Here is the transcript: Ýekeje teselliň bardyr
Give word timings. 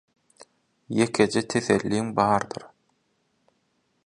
Ýekeje 1.01 1.41
teselliň 1.51 2.05
bardyr 2.17 2.63